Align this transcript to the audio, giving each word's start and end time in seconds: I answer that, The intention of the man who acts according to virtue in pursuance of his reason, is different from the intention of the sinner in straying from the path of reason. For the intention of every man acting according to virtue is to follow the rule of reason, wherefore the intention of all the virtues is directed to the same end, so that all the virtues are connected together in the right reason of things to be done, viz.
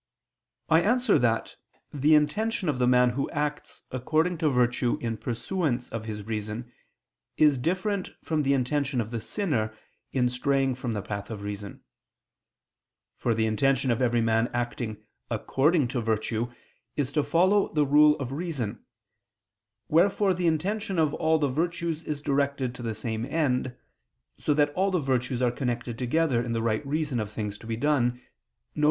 I 0.67 0.81
answer 0.81 1.19
that, 1.19 1.57
The 1.93 2.15
intention 2.15 2.67
of 2.69 2.79
the 2.79 2.87
man 2.87 3.11
who 3.11 3.29
acts 3.29 3.83
according 3.91 4.39
to 4.39 4.49
virtue 4.49 4.97
in 4.99 5.15
pursuance 5.17 5.89
of 5.89 6.05
his 6.05 6.23
reason, 6.23 6.71
is 7.37 7.59
different 7.59 8.09
from 8.23 8.41
the 8.41 8.55
intention 8.55 8.99
of 8.99 9.11
the 9.11 9.21
sinner 9.21 9.77
in 10.11 10.27
straying 10.27 10.73
from 10.73 10.93
the 10.93 11.03
path 11.03 11.29
of 11.29 11.43
reason. 11.43 11.81
For 13.19 13.35
the 13.35 13.45
intention 13.45 13.91
of 13.91 14.01
every 14.01 14.21
man 14.21 14.49
acting 14.55 14.97
according 15.29 15.87
to 15.89 16.01
virtue 16.01 16.51
is 16.95 17.11
to 17.11 17.21
follow 17.21 17.71
the 17.71 17.85
rule 17.85 18.15
of 18.17 18.31
reason, 18.31 18.83
wherefore 19.87 20.33
the 20.33 20.47
intention 20.47 20.97
of 20.97 21.13
all 21.13 21.37
the 21.37 21.47
virtues 21.47 22.03
is 22.05 22.23
directed 22.23 22.73
to 22.73 22.81
the 22.81 22.95
same 22.95 23.23
end, 23.23 23.77
so 24.39 24.55
that 24.55 24.73
all 24.73 24.89
the 24.89 24.97
virtues 24.99 25.43
are 25.43 25.51
connected 25.51 25.99
together 25.99 26.41
in 26.41 26.53
the 26.53 26.63
right 26.63 26.83
reason 26.87 27.19
of 27.19 27.29
things 27.31 27.55
to 27.59 27.67
be 27.67 27.75
done, 27.77 28.13
viz. 28.73 28.79